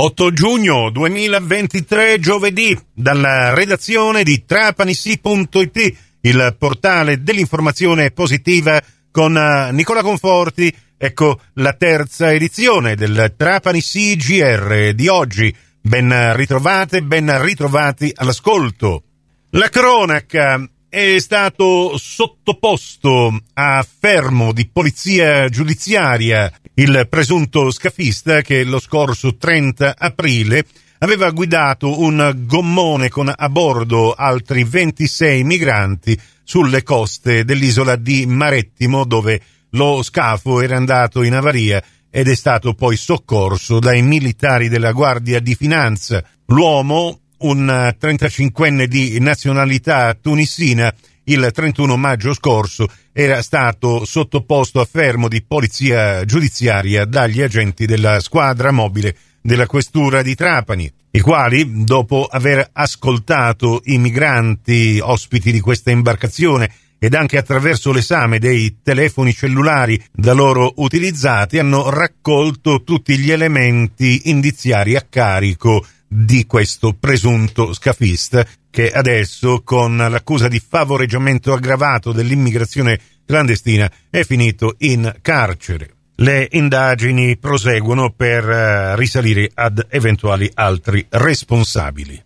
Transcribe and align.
8 0.00 0.32
giugno 0.32 0.90
2023, 0.90 2.20
giovedì, 2.20 2.78
dalla 2.94 3.52
redazione 3.52 4.22
di 4.22 4.44
trapanisi.it, 4.44 5.96
il 6.20 6.54
portale 6.56 7.20
dell'informazione 7.24 8.12
positiva 8.12 8.80
con 9.10 9.36
eh, 9.36 9.72
Nicola 9.72 10.02
Conforti. 10.02 10.72
Ecco 10.96 11.40
la 11.54 11.72
terza 11.72 12.32
edizione 12.32 12.94
del 12.94 13.34
Trapani 13.36 13.80
CGR 13.80 14.92
di 14.94 15.08
oggi. 15.08 15.52
Ben 15.80 16.36
ritrovate, 16.36 17.02
ben 17.02 17.42
ritrovati 17.42 18.12
all'ascolto. 18.14 19.02
La 19.50 19.68
cronaca 19.68 20.64
è 20.90 21.18
stato 21.18 21.98
sottoposto 21.98 23.40
a 23.54 23.86
fermo 23.86 24.52
di 24.52 24.66
polizia 24.66 25.46
giudiziaria 25.50 26.50
il 26.74 27.06
presunto 27.10 27.70
scafista 27.70 28.40
che 28.40 28.64
lo 28.64 28.80
scorso 28.80 29.36
30 29.36 29.96
aprile 29.98 30.64
aveva 31.00 31.30
guidato 31.30 32.00
un 32.00 32.34
gommone 32.46 33.10
con 33.10 33.30
a 33.34 33.48
bordo 33.50 34.14
altri 34.14 34.64
26 34.64 35.44
migranti 35.44 36.18
sulle 36.42 36.82
coste 36.82 37.44
dell'isola 37.44 37.96
di 37.96 38.24
Marettimo 38.24 39.04
dove 39.04 39.40
lo 39.72 40.02
scafo 40.02 40.62
era 40.62 40.76
andato 40.76 41.22
in 41.22 41.34
avaria 41.34 41.82
ed 42.10 42.28
è 42.28 42.34
stato 42.34 42.72
poi 42.72 42.96
soccorso 42.96 43.78
dai 43.78 44.00
militari 44.00 44.70
della 44.70 44.92
Guardia 44.92 45.40
di 45.40 45.54
Finanza. 45.54 46.24
L'uomo 46.46 47.20
un 47.38 47.94
35enne 48.00 48.84
di 48.84 49.18
nazionalità 49.20 50.14
tunisina 50.14 50.92
il 51.24 51.50
31 51.52 51.96
maggio 51.96 52.32
scorso 52.32 52.88
era 53.12 53.42
stato 53.42 54.04
sottoposto 54.04 54.80
a 54.80 54.88
fermo 54.90 55.28
di 55.28 55.42
polizia 55.42 56.24
giudiziaria 56.24 57.04
dagli 57.04 57.42
agenti 57.42 57.84
della 57.84 58.20
squadra 58.20 58.70
mobile 58.70 59.14
della 59.40 59.66
questura 59.66 60.22
di 60.22 60.34
Trapani, 60.34 60.90
i 61.10 61.20
quali, 61.20 61.84
dopo 61.84 62.24
aver 62.24 62.68
ascoltato 62.72 63.82
i 63.84 63.98
migranti 63.98 65.00
ospiti 65.02 65.52
di 65.52 65.60
questa 65.60 65.90
imbarcazione 65.90 66.70
ed 66.98 67.14
anche 67.14 67.38
attraverso 67.38 67.92
l'esame 67.92 68.38
dei 68.38 68.78
telefoni 68.82 69.32
cellulari 69.32 70.02
da 70.12 70.32
loro 70.32 70.72
utilizzati, 70.76 71.58
hanno 71.58 71.90
raccolto 71.90 72.82
tutti 72.82 73.18
gli 73.18 73.30
elementi 73.30 74.30
indiziari 74.30 74.96
a 74.96 75.06
carico 75.08 75.84
di 76.08 76.46
questo 76.46 76.94
presunto 76.94 77.74
scafista 77.74 78.46
che 78.70 78.90
adesso 78.90 79.62
con 79.62 79.96
l'accusa 79.96 80.48
di 80.48 80.60
favoreggiamento 80.66 81.52
aggravato 81.52 82.12
dell'immigrazione 82.12 82.98
clandestina 83.26 83.90
è 84.08 84.24
finito 84.24 84.74
in 84.78 85.14
carcere. 85.20 85.90
Le 86.16 86.48
indagini 86.52 87.36
proseguono 87.36 88.10
per 88.10 88.48
eh, 88.48 88.96
risalire 88.96 89.50
ad 89.54 89.86
eventuali 89.90 90.50
altri 90.54 91.04
responsabili. 91.08 92.20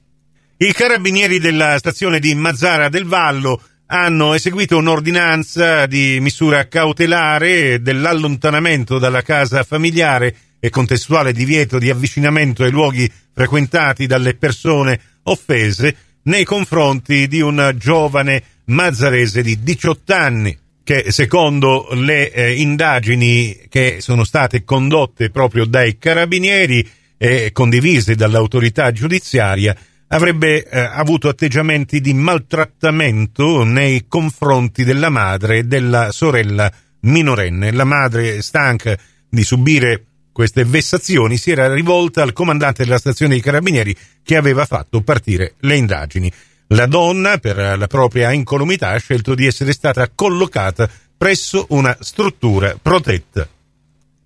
I 0.57 0.73
carabinieri 0.73 1.39
della 1.41 1.77
stazione 1.77 2.21
di 2.21 2.35
Mazzara 2.35 2.89
del 2.89 3.05
Vallo 3.05 3.61
hanno 3.87 4.33
eseguito 4.33 4.79
un'ordinanza 4.79 5.85
di 5.87 6.19
misura 6.21 6.69
cautelare 6.69 7.83
dell'allontanamento 7.83 8.99
dalla 8.99 9.23
casa 9.23 9.65
familiare 9.65 10.35
e 10.65 10.71
contestuale 10.71 11.33
divieto 11.33 11.81
di 11.81 11.91
avvicinamento 11.91 12.63
ai 12.63 12.71
luoghi 12.71 13.11
frequentati 13.33 14.07
dalle 14.07 14.35
persone 14.35 15.01
offese 15.25 15.97
nei 16.23 16.45
confronti 16.45 17.27
di 17.27 17.41
un 17.41 17.75
giovane 17.77 18.45
mazzarese 18.67 19.43
di 19.43 19.61
18 19.61 20.15
anni 20.15 20.57
che 20.85 21.11
secondo 21.11 21.89
le 21.95 22.31
eh, 22.31 22.61
indagini 22.61 23.63
che 23.69 23.97
sono 23.99 24.23
state 24.23 24.63
condotte 24.63 25.31
proprio 25.31 25.65
dai 25.65 25.99
carabinieri 25.99 26.89
e 27.19 27.51
condivise 27.51 28.15
dall'autorità 28.15 28.93
giudiziaria 28.93 29.77
avrebbe 30.07 30.65
eh, 30.65 30.79
avuto 30.79 31.29
atteggiamenti 31.29 32.01
di 32.01 32.15
maltrattamento 32.15 33.65
nei 33.65 34.05
confronti 34.07 34.85
della 34.85 35.09
madre 35.09 35.59
e 35.59 35.63
della 35.65 36.13
sorella 36.13 36.71
minorenne. 37.01 37.73
La 37.73 37.85
madre 37.85 38.43
stanca 38.43 38.97
di 39.29 39.43
subire 39.43 40.05
queste 40.33 40.65
vessazioni 40.65 41.37
si 41.37 41.51
era 41.51 41.73
rivolta 41.73 42.23
al 42.23 42.33
comandante 42.33 42.85
della 42.85 42.99
stazione 42.99 43.35
dei 43.35 43.43
carabinieri 43.43 43.95
che 44.23 44.37
aveva 44.37 44.65
fatto 44.65 45.03
partire 45.03 45.55
le 45.61 45.77
indagini. 45.77 46.33
La 46.69 46.87
donna, 46.87 47.37
per 47.39 47.77
la 47.79 47.87
propria 47.87 48.33
incolumità, 48.33 48.91
ha 48.91 48.99
scelto 48.99 49.35
di 49.35 49.47
essere 49.47 49.73
stata 49.73 50.11
collocata 50.15 50.89
presso 51.17 51.67
una 51.69 51.97
struttura 52.01 52.77
protetta. 52.81 53.47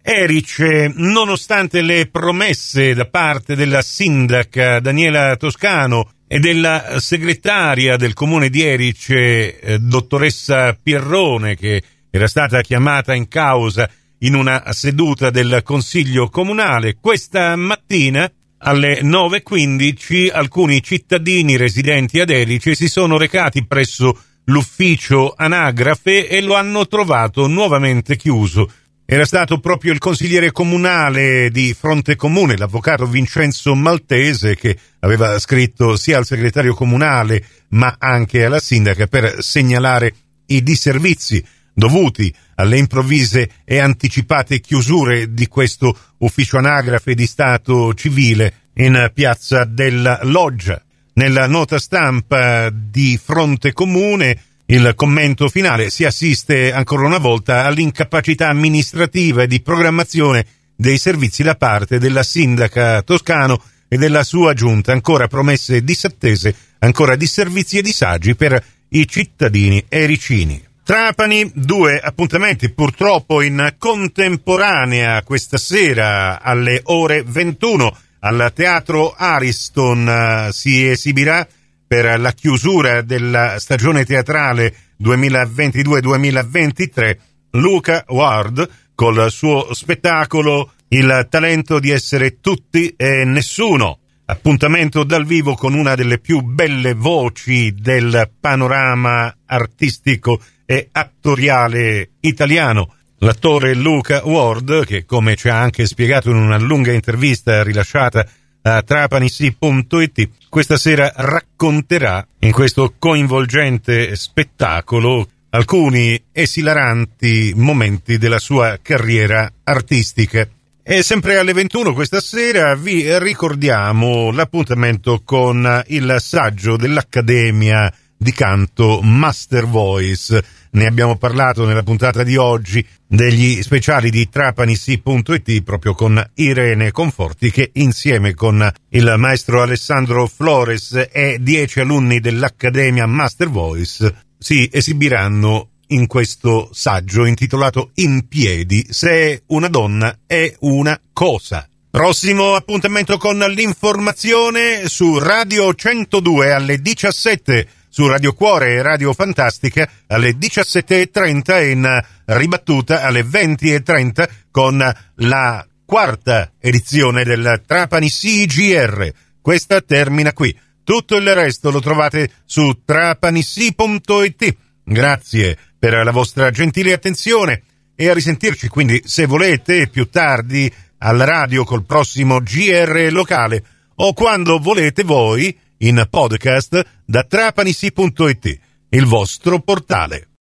Eric, 0.01 0.93
nonostante 0.95 1.83
le 1.83 2.07
promesse 2.07 2.95
da 2.95 3.07
parte 3.07 3.57
della 3.57 3.83
sindaca 3.83 4.79
Daniela 4.79 5.35
Toscano 5.37 6.13
e 6.29 6.39
della 6.39 7.01
segretaria 7.01 7.97
del 7.97 8.15
comune 8.15 8.49
di 8.49 8.63
Eric, 8.63 9.11
eh, 9.11 9.79
dottoressa 9.81 10.79
Pierrone, 10.81 11.57
che 11.57 11.83
era 12.09 12.29
stata 12.29 12.61
chiamata 12.61 13.15
in 13.15 13.27
causa 13.27 13.91
in 14.21 14.35
una 14.35 14.73
seduta 14.73 15.31
del 15.31 15.61
Consiglio 15.63 16.29
Comunale. 16.29 16.97
Questa 17.01 17.57
mattina 17.57 18.31
alle 18.59 19.01
9.15 19.03 20.31
alcuni 20.33 20.83
cittadini 20.83 21.57
residenti 21.57 22.21
ad 22.21 22.31
Erice 22.31 22.75
si 22.75 22.89
sono 22.89 23.19
recati 23.19 23.67
presso 23.67 24.19
l'ufficio 24.45 25.35
anagrafe 25.37 26.29
e 26.29 26.41
lo 26.41 26.55
hanno 26.55 26.87
trovato 26.87 27.47
nuovamente 27.47 28.17
chiuso. 28.17 28.71
Era 29.09 29.25
stato 29.25 29.61
proprio 29.61 29.93
il 29.93 29.99
consigliere 29.99 30.51
comunale 30.51 31.49
di 31.51 31.73
Fronte 31.79 32.17
Comune, 32.17 32.57
l'avvocato 32.57 33.07
Vincenzo 33.07 33.73
Maltese, 33.77 34.57
che 34.57 34.77
aveva 35.01 35.39
scritto 35.39 35.97
sia 35.97 36.19
al 36.19 36.27
segretario 36.27 36.75
comunale 36.75 37.45
ma 37.69 37.95
anche 37.99 38.45
alla 38.45 38.59
sindaca 38.59 39.07
per 39.07 39.43
segnalare 39.43 40.13
i 40.47 40.63
disservizi 40.63 41.45
dovuti 41.73 42.35
alle 42.57 42.79
improvvise 42.79 43.49
e 43.65 43.79
anticipate 43.79 44.61
chiusure 44.61 45.33
di 45.33 45.47
questo 45.47 45.97
ufficio 46.19 46.59
anagrafe 46.59 47.15
di 47.15 47.27
Stato 47.27 47.95
civile 47.95 48.71
in 48.75 49.11
piazza 49.15 49.65
della 49.65 50.21
Loggia. 50.23 50.81
Nella 51.15 51.47
nota 51.47 51.79
stampa 51.79 52.69
di 52.71 53.19
Fronte 53.23 53.73
Comune 53.73 54.39
il 54.67 54.93
commento 54.97 55.49
finale 55.49 55.91
si 55.91 56.05
assiste 56.05 56.73
ancora 56.73 57.07
una 57.07 57.19
volta 57.19 57.65
all'incapacità 57.65 58.49
amministrativa 58.49 59.43
e 59.43 59.47
di 59.47 59.63
programmazione 59.63 60.45
dei 60.75 60.99
servizi 60.99 61.43
da 61.43 61.55
parte 61.55 61.99
della 61.99 62.23
sindaca 62.23 63.01
Toscano 63.03 63.63
e 63.89 63.97
della 63.97 64.25
sua 64.25 64.53
giunta, 64.53 64.93
ancora 64.93 65.29
promesse 65.29 65.85
disattese, 65.85 66.55
ancora 66.81 67.15
disservizi 67.17 67.79
e 67.79 67.83
disagi 67.83 68.35
per 68.35 68.63
i 68.89 69.07
cittadini 69.07 69.85
ericini. 69.89 70.66
Trapani, 70.87 71.51
due 71.53 71.99
appuntamenti 71.99 72.71
purtroppo 72.71 73.43
in 73.43 73.75
contemporanea 73.77 75.25
questa 75.25 75.59
sera 75.59 76.41
alle 76.41 76.81
ore 76.85 77.25
21 77.27 77.97
al 78.21 78.53
Teatro 78.55 79.11
Ariston 79.11 80.47
uh, 80.47 80.53
si 80.53 80.89
esibirà 80.89 81.45
per 81.85 82.21
la 82.21 82.31
chiusura 82.31 83.03
della 83.03 83.59
stagione 83.59 84.05
teatrale 84.05 84.73
2022-2023 85.03 87.17
Luca 87.51 88.05
Ward 88.07 88.69
col 88.95 89.29
suo 89.33 89.75
spettacolo 89.75 90.71
Il 90.91 91.27
talento 91.29 91.81
di 91.81 91.91
essere 91.91 92.39
tutti 92.39 92.95
e 92.97 93.25
nessuno. 93.25 93.99
Appuntamento 94.27 95.03
dal 95.03 95.25
vivo 95.25 95.55
con 95.55 95.75
una 95.75 95.97
delle 95.97 96.21
più 96.21 96.43
belle 96.43 96.95
voci 96.95 97.75
del 97.75 98.31
panorama 98.41 99.37
artistico 99.47 100.41
e 100.67 100.89
attoriale 100.93 102.11
italiano. 102.21 102.93
L'attore 103.21 103.75
Luca 103.75 104.21
Ward, 104.25 104.85
che 104.85 105.07
come 105.07 105.37
ci 105.37 105.49
ha 105.49 105.59
anche 105.59 105.87
spiegato 105.87 106.29
in 106.29 106.37
una 106.37 106.59
lunga 106.59 106.93
intervista 106.93 107.63
rilasciata 107.63 108.27
a 108.63 108.83
trapanisi.it, 108.83 110.29
questa 110.51 110.77
sera 110.77 111.11
racconterà 111.15 112.27
in 112.41 112.53
questo 112.53 112.95
coinvolgente 112.99 114.15
spettacolo 114.17 115.29
alcuni 115.51 116.21
esilaranti 116.33 117.53
momenti 117.57 118.19
della 118.19 118.39
sua 118.39 118.79
carriera 118.83 119.51
artistica. 119.65 120.47
E 120.83 121.03
sempre 121.03 121.39
alle 121.39 121.53
21 121.53 121.95
questa 121.95 122.21
sera 122.21 122.77
vi 122.77 123.19
ricordiamo 123.19 124.31
l'appuntamento 124.31 125.23
con 125.25 125.83
il 125.89 126.17
saggio 126.21 126.77
dell'Accademia 126.77 127.93
di 128.17 128.33
canto 128.33 129.01
Master 129.03 129.67
Voice. 129.67 130.45
Ne 130.71 130.87
abbiamo 130.87 131.17
parlato 131.17 131.65
nella 131.67 131.83
puntata 131.83 132.23
di 132.23 132.37
oggi 132.37 132.85
degli 133.07 133.63
speciali 133.63 134.11
di 134.11 134.29
trapanisi.it 134.29 135.63
proprio 135.63 135.95
con 135.95 136.23
Irene 136.35 136.91
Conforti 136.91 137.51
che 137.51 137.71
insieme 137.75 138.35
con 138.35 138.69
il 138.91 139.15
maestro 139.17 139.63
Alessandro 139.63 140.27
Flores 140.27 141.09
e 141.11 141.39
dieci 141.41 141.81
alunni 141.81 142.21
dell'Accademia 142.21 143.07
Master 143.07 143.49
Voice 143.49 144.25
si 144.39 144.69
esibiranno 144.71 145.71
in 145.89 146.07
questo 146.07 146.71
saggio 146.73 147.25
intitolato 147.25 147.91
In 147.95 148.27
piedi 148.29 148.87
se 148.91 149.43
una 149.47 149.69
donna 149.69 150.19
è 150.27 150.55
una 150.61 151.01
cosa. 151.13 151.69
Prossimo 151.97 152.55
appuntamento 152.55 153.17
con 153.17 153.39
l'informazione 153.39 154.87
su 154.87 155.19
Radio 155.19 155.73
102 155.73 156.53
alle 156.53 156.79
17, 156.83 157.69
su 157.97 158.07
Radio 158.07 158.35
Cuore 158.35 158.75
e 158.75 158.83
Radio 158.83 159.15
Fantastica 159.15 159.89
alle 160.09 160.33
17.30 160.33 161.43
e 161.47 161.71
in 161.71 162.05
ribattuta 162.27 163.03
alle 163.03 163.23
20.30 163.23 164.29
con 164.51 164.95
la 165.15 165.67
quarta 165.87 166.53
edizione 166.61 167.25
del 167.25 167.63
Trapani 167.67 168.11
CGR. 168.11 169.11
Questa 169.41 169.81
termina 169.81 170.35
qui. 170.35 170.55
Tutto 170.85 171.17
il 171.17 171.35
resto 171.35 171.71
lo 171.71 171.81
trovate 171.81 172.31
su 172.45 172.83
trapanissi.it. 172.85 174.57
Grazie 174.85 175.57
per 175.79 176.05
la 176.05 176.13
vostra 176.13 176.51
gentile 176.51 176.93
attenzione 176.93 177.63
e 177.95 178.11
a 178.11 178.13
risentirci 178.13 178.69
quindi 178.69 179.01
se 179.07 179.25
volete 179.25 179.89
più 179.89 180.11
tardi 180.11 180.71
alla 180.99 181.25
radio 181.25 181.65
col 181.65 181.87
prossimo 181.87 182.41
GR 182.41 183.09
locale 183.11 183.65
o 183.95 184.13
quando 184.13 184.59
volete 184.59 185.03
voi 185.03 185.65
in 185.79 186.07
podcast 186.09 186.87
da 187.05 187.25
trapanissi.it, 187.25 188.59
il 188.91 189.05
vostro 189.05 189.61
portale. 189.61 190.36